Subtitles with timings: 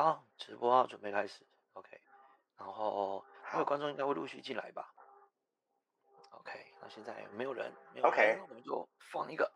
[0.00, 2.00] 好，直播准备开始，OK。
[2.56, 4.94] 然后各位观众应该会陆续进来吧
[6.30, 9.50] ？OK，那现在没有人，没有人我们就放一个。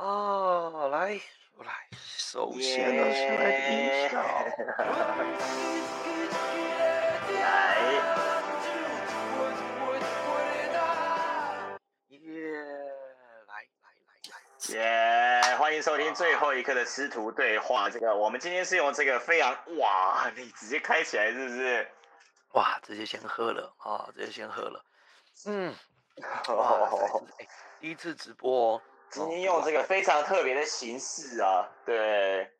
[0.00, 1.20] 哦，来，
[1.58, 4.22] 我来，首先呢是来个音效。
[7.34, 7.76] 来，
[12.08, 12.18] 耶，
[13.46, 14.40] 来来来来，
[14.70, 14.80] 耶！
[15.58, 17.90] 欢迎收听最后一刻的师徒对话。
[17.90, 21.86] 这个我们今天是用这个非常哇，你直接开起来是不是？
[22.52, 24.82] 哇，直接先喝了啊，直接先喝了。
[25.44, 25.74] 嗯，
[27.78, 28.82] 第一次直播哦。
[29.10, 32.50] 今天用这个非常特别的形式啊，对，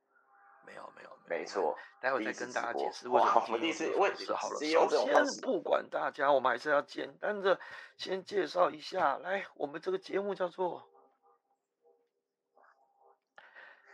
[0.66, 1.76] 没有没有，没错。
[2.00, 4.54] 待会再跟大家解释为什么哇我们第一次问是好了。
[4.58, 7.60] 首先，不管大家，我们还是要简单的
[7.98, 9.18] 先介绍一下。
[9.18, 10.82] 来，我们这个节目叫做，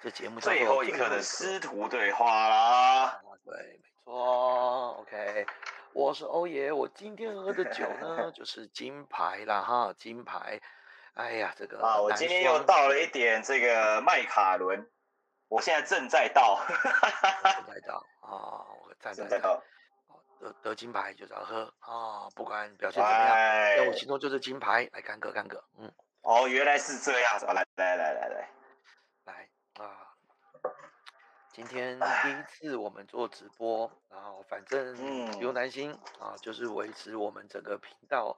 [0.01, 3.03] 这节目最后一刻的师徒对话啦。
[3.07, 5.47] 啊，对，没错，OK，
[5.93, 10.61] 我是欧爷，我今天喝的酒呢 就是金牌啦哈，金牌。
[11.17, 14.87] 哎呀，这个啊，我今天又倒了一点这个麦卡伦，
[15.49, 19.55] 我现在正在倒，正 在倒啊，我正在倒。
[19.55, 19.63] 哦
[20.39, 24.87] 得得金牌就是要喝啊，不管表现怎么样，在哎我，心中就是金牌。
[24.93, 28.51] 来干哥干哥，嗯，哦，原来是这样子，来来来来来，
[29.25, 29.49] 来
[29.83, 30.13] 啊，
[31.55, 38.37] 今天第一次我们做直播，然后反正嗯不用担心啊，就是维持我们整个频道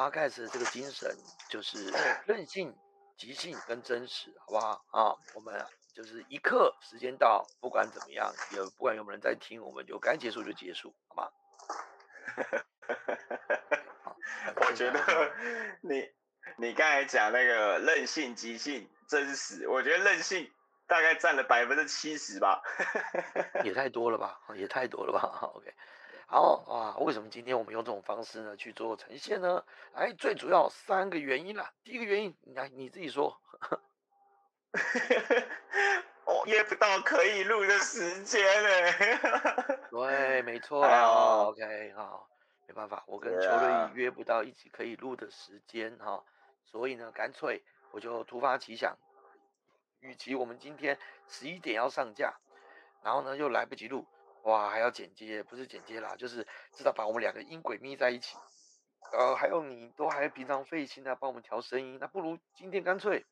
[0.00, 1.14] podcast 的这个精神，
[1.50, 1.92] 就是
[2.24, 2.74] 任性、
[3.18, 5.14] 即兴跟真实，好不好啊？
[5.34, 5.62] 我们
[5.94, 11.30] 就是一刻时间到，不管怎么样，也不管有没有人在听，我们就该结束就结束，好吗？
[14.56, 15.32] 我觉得
[15.82, 16.10] 你
[16.56, 20.50] 你刚才讲那个任性、即兴、真实，我觉得任性
[20.86, 22.62] 大概占了百分之七十吧。
[23.64, 25.20] 也太多了吧，也太多了吧。
[25.54, 25.74] OK，
[26.32, 29.64] 好啊，为什么今天我们用这种方式呢去做呈现呢？
[29.94, 31.72] 哎，最主要三个原因啦。
[31.82, 33.36] 第一个原因，来你自己说。
[36.24, 38.68] 我约不到可以录的时间呢。
[39.90, 41.02] 对，没错 哎啦。
[41.02, 41.08] 呦
[41.48, 42.28] OK，好，
[42.68, 46.22] 没办法，我跟对邱瑞约不到一起可以录的时间哈，
[46.64, 48.96] 所以呢，干脆我就突发奇想，
[49.98, 52.38] 与其我们今天十一点要上架，
[53.02, 54.06] 然后呢又来不及录，
[54.44, 58.36] 哇，还要剪接，不是剪接啦，就是至少把我们两个音轨密在一起，
[59.12, 63.24] 呃，还有你都还平常费心啊，帮我们调声音，那不如今天干脆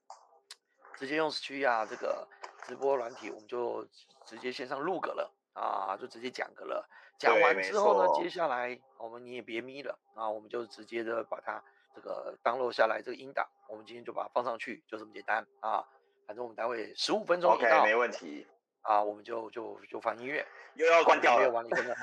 [0.96, 2.28] 直接用 s 呀这个
[2.64, 3.86] 直播软体，我们就
[4.26, 6.88] 直接线上录个了啊，就直接讲个了。
[7.18, 11.62] 讲完之后呢，接下来我们你也别咪了啊，我们就直接的把它
[11.94, 15.84] 这个 download 下来这个音档，我们今天就把它放上去，就这么简单啊。
[16.26, 18.46] 反正我们待会十五分钟一 OK，没问题。
[18.82, 21.50] 啊，我们就就就放音乐，又要关掉了。
[21.50, 21.94] 完以后呢，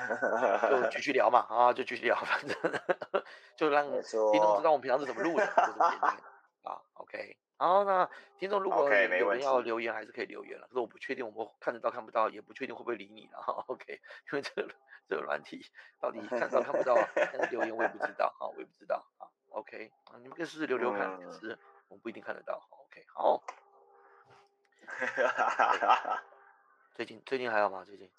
[0.70, 2.56] 就继续 聊嘛啊，就继续聊，反正
[3.56, 4.02] 就让听
[4.40, 6.10] 众知道我们平常是怎么录的，就这么简单
[6.64, 6.80] 啊。
[6.94, 10.66] OK，然后呢听众如果有人要留言，还是可以留言了。
[10.68, 13.38] 可是我不确定我们看得到看不到，也不确定会不会理你了。
[13.68, 14.00] OK，
[14.32, 14.68] 因为这个
[15.08, 15.64] 这个软体
[16.00, 19.26] 到底看到看不到，但是留言我也不知道啊，我也不知道啊。
[19.50, 21.58] OK，啊，你们可以试试留留看，嗯可是
[21.88, 22.60] 我们不一定看得到。
[22.70, 23.42] OK，好，
[26.96, 27.84] 最近最近还好吗？
[27.84, 28.10] 最近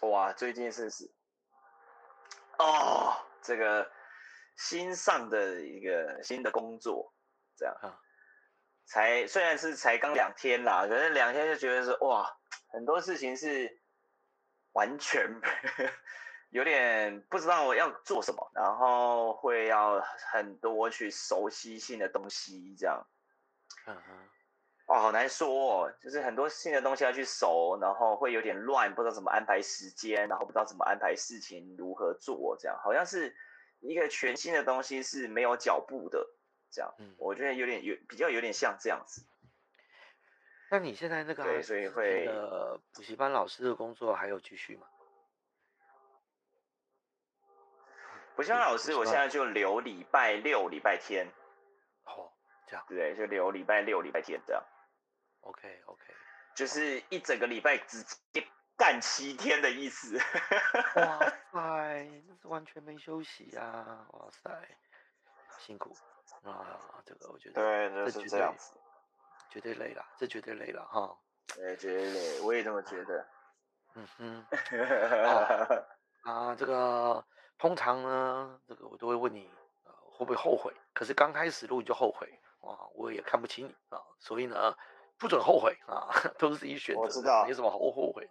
[0.00, 1.10] 哇，最近是是
[2.58, 3.92] 哦，这个
[4.56, 7.12] 新上的一个新的工作，
[7.54, 8.00] 这样啊，
[8.86, 12.34] 才虽然是才刚两天啦，可是两天就觉得说哇，
[12.72, 13.78] 很多事情是
[14.72, 15.30] 完全
[16.48, 20.00] 有点不知道我要做什么，然后会要
[20.32, 23.06] 很多去熟悉性的东西，这样
[23.84, 24.28] 嗯哼。
[24.88, 33.36] 哇，好难说哦，就是很多新的东西要去熟，然后会有点乱，不知道怎么安排时间，然后不知道怎么安排事情，如何做，这样好像是
[33.80, 36.26] 一个全新的东西是没有脚步的，
[36.70, 39.26] 这样，嗯我觉得有点有比较有点像这样子。
[40.70, 44.86] 那你现在那个对所以会的补习班老师的工作还有继续吗？
[48.34, 51.26] 补习班老师，我现在就留礼拜六、礼拜天，
[52.04, 52.32] 哦，
[52.66, 54.62] 这样对，就留礼拜六、礼拜天这样，
[55.48, 56.04] ，OK OK，
[56.54, 58.46] 就是一整个礼拜直接
[58.76, 60.18] 干七天的意思。
[60.96, 61.18] 哇
[61.50, 64.06] 塞，那是完全没休息啊！
[64.12, 64.50] 哇塞，
[65.58, 65.96] 辛苦
[66.44, 66.78] 啊！
[67.04, 68.74] 这个我觉得对，就是这样子，
[69.50, 71.18] 绝对累了，这绝对累了哈。
[71.54, 73.26] 对，绝对累，我也这么觉得。
[73.94, 74.46] 嗯哼。
[76.22, 77.24] 啊，这个
[77.56, 79.50] 通常呢，这个我都会问你，
[79.84, 80.74] 呃，会不会后悔？
[80.92, 84.76] 可是刚开始录就后悔，哇，我也看不起你啊，所以呢，
[85.18, 88.30] 不准后悔啊， 都是自己选择，我知道，没什么好后悔的。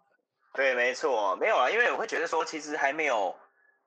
[0.54, 3.38] 对，没错，没有啊，因为我会觉得说，其实还没有，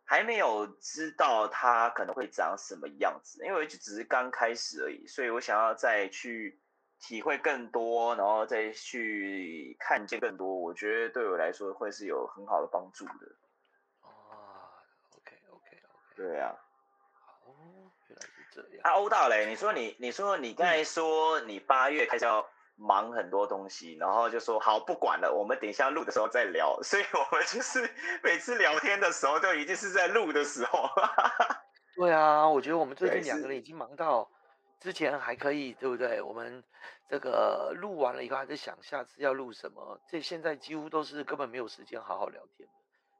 [0.04, 6.60] 还没有知道它可能会长什么样子，因为就只是刚开始而已，所以我想要再去
[7.00, 13.12] 体会更多，然后再去看见更多，我觉得对我来说会是有很好的帮助的。
[16.14, 16.54] 对啊。
[17.46, 18.80] 哦，原来是这样。
[18.82, 22.46] 啊，欧大雷，你说你，你说你刚才说你八月开始要。
[22.80, 26.76] 忙很多东西，然后就说好不管了，我们等一下录的时候再聊。
[26.82, 27.88] 所以我们就是
[28.22, 30.88] 每次聊天的时候，都已经是在录的时候。
[31.94, 34.30] 对啊，我觉得我们最近两个人已经忙到
[34.80, 36.22] 之前还可以，对不对？
[36.22, 36.64] 我们
[37.06, 42.66] 这个录完了以后还在想下次要录什么，这现在几乎都是根本没有时间好好聊天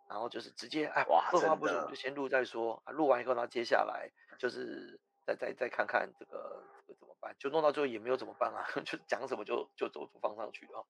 [0.09, 6.63] 然后就是直接哎，二话不说就先录再说啊，录完以后呢，接下来就是再再再看看这个。
[7.39, 10.87] 就弄到最后也没有怎么办啊， 就讲什么就就就放上去了。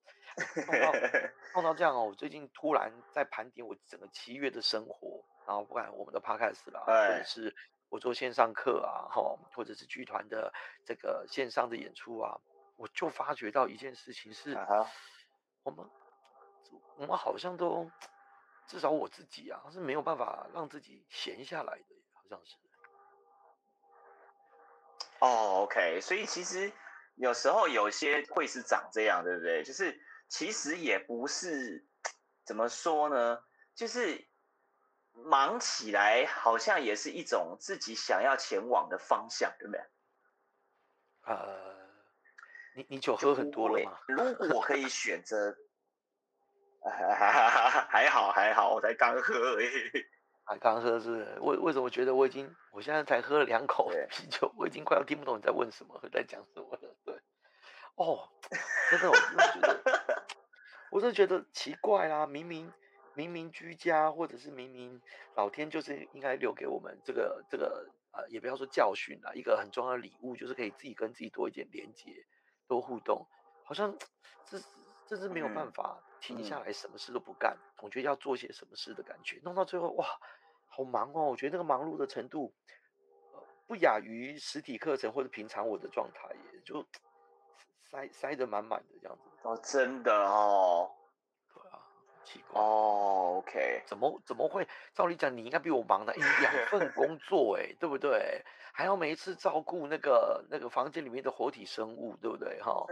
[0.67, 0.93] 弄到
[1.55, 7.55] 弄到这样哦，我最近突然在盘点我整个七月的生活，然后不管我们的 podcast 啦，或者是
[7.89, 10.53] 我做线上课啊，哈，或者是剧团的
[10.85, 12.41] 这个线上的演出啊，
[12.77, 14.55] 我就发觉到一件事情是，
[15.65, 15.85] 我们
[16.97, 17.91] 我们好像都
[18.67, 22.57] 至少我自己啊是没有办法让自己闲下来的，好像是。
[25.21, 26.73] 哦，OK，所以其实
[27.17, 29.63] 有时候有些会是长这样，对不对？
[29.63, 31.87] 就是其实也不是
[32.45, 33.43] 怎么说呢，
[33.75, 34.27] 就是
[35.13, 39.81] 忙起来好像也是一种自己想要前往的方向，对不对？
[41.23, 41.37] 呃，
[42.75, 44.01] 你你酒喝很多了吗？
[44.09, 45.55] 如果可以选择，
[46.83, 49.69] 还好还好，我才刚喝而已。
[50.59, 56.97] 刚喝是为为什么觉得我已经，我现在才喝了两口啤酒，我已经快要听不懂你在问什么， 在讲什么了。
[57.05, 57.15] 对，
[57.95, 58.29] 哦，
[58.91, 60.27] 真的，我真的觉得，
[60.91, 62.73] 我真的觉得奇怪啦，明明
[63.15, 65.01] 明明居家，或者是明明
[65.37, 72.27] 老天就是应该留给我们这个这个呃，也不要说教训啦，一个很重要的礼物，就是可以自己跟自己多一点连接，
[72.67, 73.25] 多互动，
[73.65, 73.97] 好像
[74.45, 74.59] 这
[75.07, 80.07] 这是没有办法停下来，什么事都不干，总觉得要做些什么事的感觉，弄到最后哇。
[80.71, 82.55] 好忙哦，我觉得那个忙碌的程度，
[83.33, 86.83] 呃，不亚于实体课程或者平常我的状态，也就
[87.91, 89.29] 塞塞得满满的这样子。
[89.43, 90.91] 哦，真的哦。
[91.53, 91.83] 对啊，
[92.25, 92.63] 奇怪。
[92.63, 93.83] 哦，OK。
[93.85, 94.67] 怎么怎么会？
[94.95, 98.43] 照理讲，你应该比我忙的，两份工作哎，对不对？
[98.73, 102.63] 还要每一次照顾那个那个房间里面的活体生物，对不对？
[102.63, 102.87] 哈，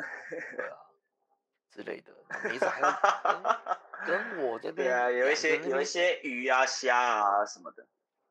[0.57, 0.77] 对啊，
[1.79, 3.79] 之类的，每一次还要。
[4.05, 7.87] 跟我这边，对啊，有一些有一些鱼啊、虾啊什么的。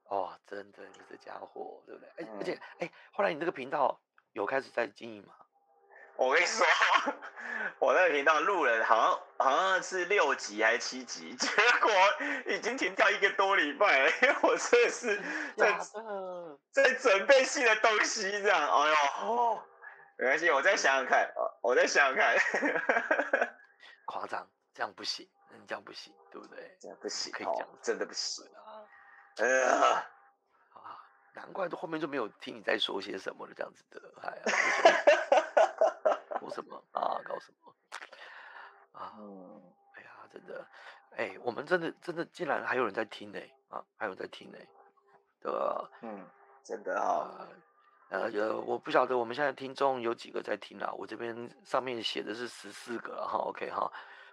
[0.09, 2.09] 哦，真的，你这家伙，对不对？
[2.17, 3.97] 哎，而且，哎，后来你这个频道
[4.33, 5.33] 有开始在经营吗？
[6.17, 6.65] 我跟你说，
[7.79, 8.95] 我那个频道录了，好
[9.37, 11.47] 像好像是六集还是七集， 结
[11.81, 11.91] 果
[12.47, 15.21] 已经停掉一个多礼拜了， 因为我真的是
[15.55, 15.77] 在
[16.71, 18.59] 在准备新的东西，这样。
[18.59, 18.95] 哎呦，
[19.27, 19.63] 哦，
[20.17, 21.31] 没关系，我再想想看，
[21.61, 22.37] 我再想想看。
[24.05, 25.27] 夸张，这样不行。
[25.49, 26.77] 你这样不行，对不对？
[26.79, 28.85] 这样不行，可以这样，真的不行啊！
[29.37, 30.05] 哎呀，
[30.73, 30.99] 啊，
[31.33, 34.43] 难怪都后面就没有听你在说些什么了，这样子的，哎呀，
[36.39, 37.19] 说什么啊？
[37.23, 37.73] 搞什么
[38.91, 39.13] 啊？
[39.95, 40.67] 哎呀，真的，
[41.15, 44.57] 哎，我们真的真的竟然还有人在听呢，啊，还有人在听呢，
[45.39, 45.89] 对吧？
[46.01, 46.29] 嗯，
[46.63, 47.47] 真的啊，呃，
[48.09, 50.93] 呃呃我不晓得我们现在听众有几个在听啊？
[50.97, 53.91] 我这边上面写的是十四个哈，OK 哈。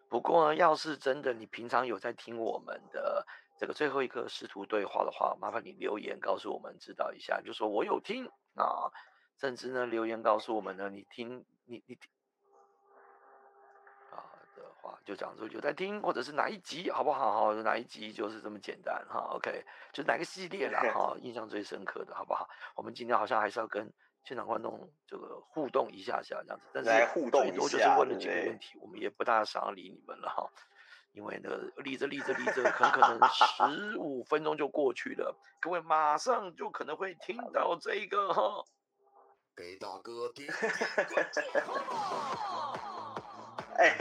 [0.09, 3.27] 不过呢，要是真的你平常有在听我们的
[3.59, 8.87] 这个最后一个师徒对话的话，麻烦你留言告诉我们知道一下，就说我有听啊，
[9.41, 11.99] 甚至呢留言告诉我们呢，你听你你
[14.85, 17.55] 的话，就讲说有在听，或者是哪一集好不好？
[17.55, 22.49] 哈，哪一集就是这么简单哈，OK，就哪个系列啦哈，印象最深刻的好不好？
[22.75, 23.91] 我们今天好像还是要跟。
[24.27, 26.91] 现场观众这个互动一下下这样子，但是
[27.31, 30.49] 最多就是问了几个问题，我们也不大想要理你们了哈，
[31.13, 38.65] 因为呢立着立着立着，很可能十五分钟就过去了，各位马上就可能会听到这个哈，
[39.55, 40.51] 给大哥点。
[43.77, 43.95] 哎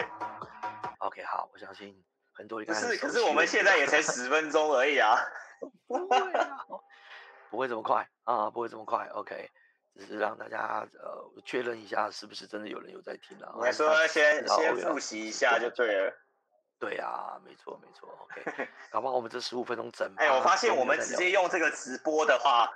[1.14, 2.04] ，OK 好，我相信
[2.34, 5.16] 很多人可是可是我们现在也才十分钟而已啊。
[5.88, 6.58] 不会啊，
[7.52, 9.08] 不会这么快啊，不会这么快。
[9.14, 9.48] OK，
[9.96, 13.54] 只是让大家呃确认一下，是不是真的有人有在听啊？
[13.58, 16.12] 你还说先先复习一下就对了。
[16.80, 18.10] 对啊，没错没错。
[18.24, 22.70] OK，搞不好我们这十五分钟整哎、趴我发现我们直接用这个直播的话，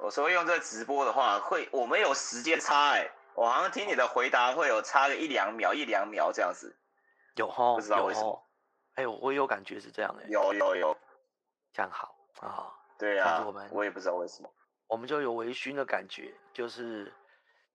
[0.00, 6.76] 我说用这个直播的话，会我们有时间差哎、我好像听你的回答会有差个一两秒，一两秒这样子。
[7.36, 8.46] 有吼不知道有为什么。
[8.94, 10.96] 哎呦，我有感觉是这样哎、有有有，
[11.72, 14.52] 这样好啊，对啊我们，我也不知道为什么。
[14.88, 17.12] 我们就有微醺的感觉，就是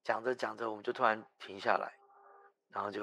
[0.04, 1.92] 讲着讲着我们就突然停下来，
[2.68, 3.02] 然后就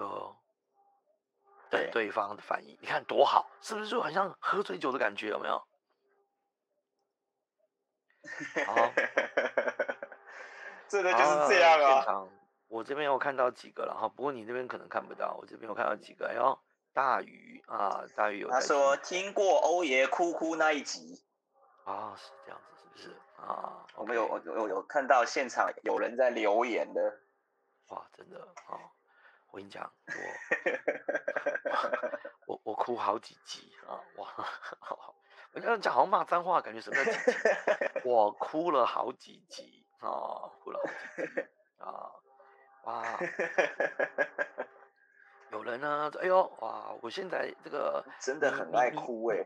[1.69, 2.77] 等对对方的反应。
[2.79, 5.29] 你看多好，是不是就很像喝醉酒的感觉？
[5.29, 5.57] 有没有？
[8.67, 8.75] 好，
[10.87, 12.27] 这个就是好这样啊。
[12.73, 16.27] 我这边有看到几个了哈，不过你那边可能看不到，我这边有看到几个。
[16.27, 16.57] 哎呦，
[16.91, 21.23] 大鱼啊，大鱼有他说听听过欧爷哭哭那一集，
[21.85, 23.85] 啊，是这样子，是不是啊？
[23.95, 27.19] 我们有 OK 有有看到现场有人在留言的。
[27.89, 28.81] 哇，真的啊！
[29.51, 29.93] 我跟你讲，
[32.47, 34.01] 我 我我哭好几集啊！
[34.17, 34.27] 哇，
[35.53, 37.37] 我刚刚讲好像骂脏话，感觉什么叫几集？
[38.03, 41.39] 我哭了好几集啊，哭了好几集
[41.77, 42.09] 啊！
[42.83, 43.19] 哇，
[45.51, 46.93] 有人呢，哎呦哇！
[47.01, 49.37] 我现在这个 真的很爱哭哎、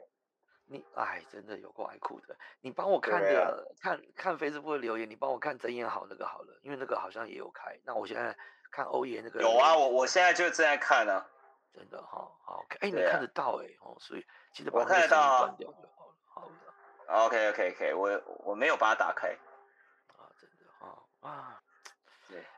[0.65, 2.35] 你哎，真的有够爱哭的。
[2.61, 7.77] 你帮我看的、看看 Facebook 的留言，你帮我看真言好那个好了，因为那个好像也有开。
[7.83, 8.35] 那我现在
[8.71, 11.29] 看欧爷那个有啊，我我现在就正在看呢、啊。
[11.73, 16.55] 真的哈、好看，哎，你看得到哎、哦，所以记得把我那个声音关掉就好了，好的
[17.25, 19.37] OK OK OK，我我没有把它打开。
[20.07, 21.66] 啊，真的啊啊，对，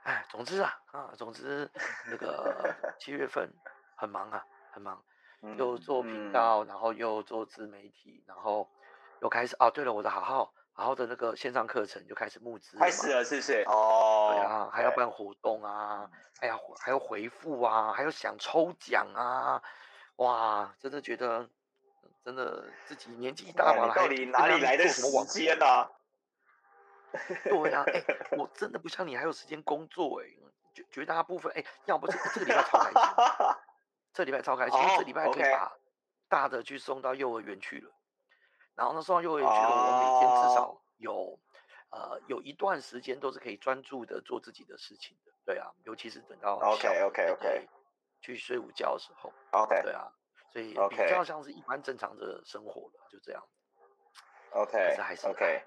[0.03, 1.70] 哎，总之啊啊，总之
[2.10, 3.51] 那个 七月份
[3.96, 5.03] 很忙啊，很忙，
[5.58, 8.70] 又做频嗯道，然后又做自媒体，然后
[9.22, 13.63] 又开始哦，对了，我的好好好好的那个线上课程就开始募资开始了是不是？
[13.68, 19.62] 哦，对啊，还要对办活动啊，哎呀还要回复啊，还要想抽奖啊，
[20.15, 21.48] 哇，真的觉得
[22.24, 25.89] 真的自己年纪大把了，到底哪里来的时做什么网间啊？
[27.44, 28.04] 对啊，哎、
[28.38, 30.28] 我真的不像你还有时间工作哎、
[30.74, 33.01] 绝绝大部分哎、要不是这个礼拜超开心，
[34.13, 35.72] 这礼拜超开心，这哦礼拜可以把
[36.28, 37.92] 大的去送到幼儿园去了，
[38.75, 41.39] 然后呢送到幼儿园去了，我每天至哦少有
[41.89, 47.68] 呃有一段时间都是可以专注的做自己的事情的，对啊，尤其是等到 OK，小的 OK，OK 可以
[48.22, 49.82] 去睡午觉的时候，OK。
[49.82, 50.12] 对啊，
[50.51, 53.44] 所以比较像是一般正常的生活了，就这样。
[54.51, 55.63] OK 是还是 OK，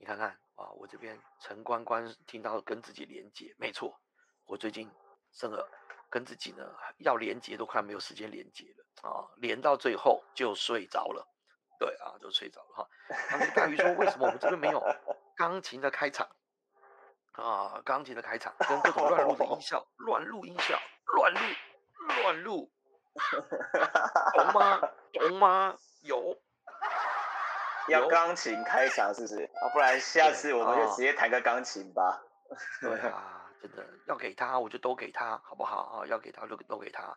[0.00, 3.94] 你看看啊，我这边陈关关听到跟自己连接，没错，
[4.46, 4.90] 我最近
[5.30, 5.68] 真的
[6.08, 6.64] 跟自己呢
[7.00, 11.28] 要连接都快没有时间连接了啊，连到最后就睡着了，
[11.78, 12.88] 对啊，就睡着了哈。
[13.28, 14.82] 刚才大鱼说，为什么我们这边没有
[15.36, 16.26] 钢琴的开场
[17.32, 17.82] 啊？
[17.84, 21.40] 钢琴的开场跟各种乱录的音 效，乱录音效，乱录
[22.22, 22.72] 乱录，
[24.34, 24.80] 懂吗？
[25.12, 25.76] 懂吗？
[26.00, 26.40] 有。
[27.90, 29.44] 有要钢琴开场是不是？
[29.60, 32.22] 啊，不然下次我们就啊直接弹个钢琴吧。
[32.80, 36.06] 对啊，真的要给他，我就都给他，好不好啊？
[36.06, 37.16] 要给他就都给他。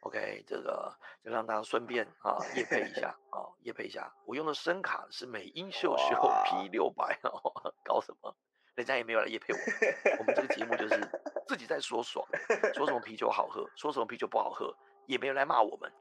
[0.00, 0.92] OK，这个
[1.24, 4.12] 就让大家顺便啊，夜配一下 啊，夜配一下。
[4.26, 8.34] 我用的声卡是美音秀秀哇 P 六百哦，搞什么？
[8.74, 9.58] 人家也没有来夜配我，
[10.18, 10.98] 我们这个节目就是
[11.46, 12.26] 自己在说爽，
[12.74, 14.74] 说什么啤酒好喝，说什么啤酒不好喝，
[15.06, 15.92] 也没有来骂我们。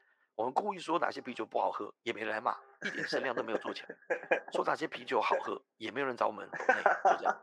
[0.41, 3.95] 我们故意说哪些啤酒不好喝，也没人来骂，一点声量都没有做起来。
[4.51, 6.49] 说哪些啤酒好喝，也没有人找我们
[7.05, 7.41] 就这样，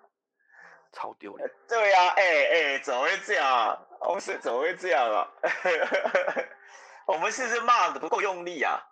[0.90, 1.48] 超丢脸。
[1.68, 3.78] 对呀、啊，哎、哎、怎么会这样啊？
[4.00, 5.30] 我们是怎么会这样啊？
[7.06, 8.82] 我们是不是骂的不够用力啊？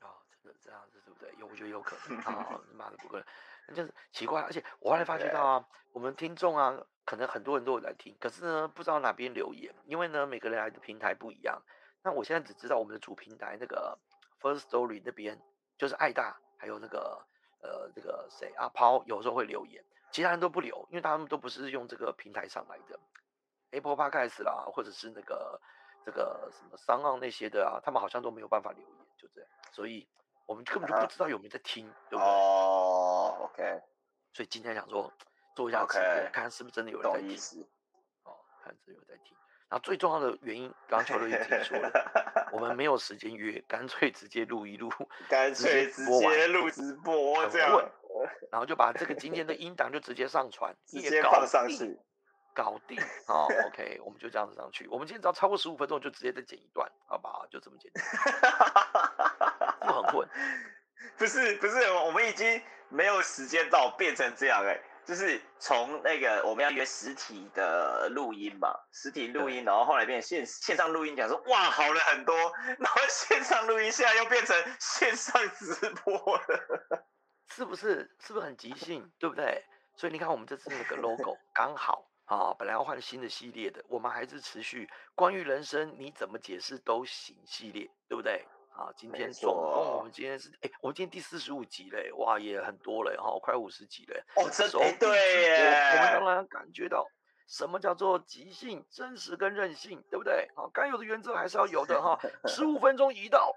[0.00, 1.30] 哦，真的这样子对不对？
[1.38, 4.40] 有，我觉得有可能啊，骂的不可能，就是奇怪。
[4.40, 11.62] 而且我后来发觉到啊，我们听众啊，可能很多人都有来听，可是呢，不知道哪边留言，因为呢，每个人来的平台不一样。
[12.02, 13.98] 那我现在只知道我们的主平台那个
[14.40, 15.40] First Story 那边，
[15.78, 17.24] 就是爱大，还有那个
[17.60, 22.98] 呃这个谁阿抛，有时候会留言，其他人都不留，因为他们都不是用这个平台上来的
[23.70, 25.60] ，Apple Podcast 啦，或者是那个
[26.04, 30.08] 这个什么商岸那些的啊，他们好像都没有办法留言，就这样，所以
[30.46, 32.24] 我们根本就不知道有没有在听，对不对？
[32.24, 33.82] 哦，OK，
[34.32, 35.12] 所以今天想说
[35.54, 37.64] 做一下直播 OK 看是不是真的有人在听。
[38.24, 39.36] 哦，看真的有人在听。
[39.72, 44.92] 然后最重要的原因，刚刚乔乐也自己说了，我们没有时间约，干脆直接录一录，
[45.30, 47.82] 干脆直接录直播这样，
[48.50, 51.98] 然后就把这个今天的音档就直接上传，直接放上去。
[52.52, 54.86] 搞定哦，OK，我们就这样子上去。
[54.88, 57.46] 我们今天只要超过十五分钟，就直接再剪一段，好不好？
[57.50, 58.04] 就这么简单，
[59.80, 60.28] 不很混。
[61.16, 62.60] 不是不是，我们已经
[62.90, 72.36] 没有时间到变成这样哎、就是从那个我们要约实体的录音嘛，实体录音，然后后来变成线线上录音，讲说哇好了很多，
[72.78, 77.06] 然后线上录音现在又变成线上直播了。
[77.48, 78.14] 是不是？
[78.18, 79.10] 是不是很即兴？
[79.18, 79.62] 对不对？
[79.96, 88.46] 所以你看，我们这次那个 logo 刚好啊，本来要换新的系列的，我们还是持续关于人生你怎么解释都行系列，对不对？
[88.74, 94.24] 啊，今天总共我错们今天是哎，我们今天第四十五集嘞，哇，也很多嘞哈，快五十集嘞。
[94.36, 97.06] 哦，真哎、对耶我们当耶，然感觉到
[97.46, 100.48] 什么叫做即兴、真实跟任性，对不对？
[100.56, 102.18] 好，该有的原则还是要有的哈。
[102.48, 103.54] 十五分钟一到，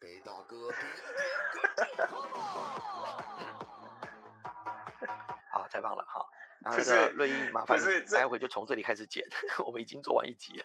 [0.00, 0.72] 给大哥。
[5.52, 6.26] 好，太棒了哈。
[6.60, 9.22] 然后不那个是瑞英，麻不烦待会就从这里开始剪，
[9.66, 10.64] 我们已经做完一集了。